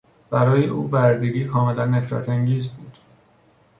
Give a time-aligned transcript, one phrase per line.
[0.29, 2.97] برای او بردگی کاملا نفرتانگیز بود.